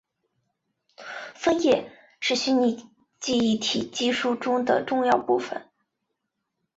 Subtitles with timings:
[1.35, 5.67] 分页是虚拟记忆体技术中的重要部份。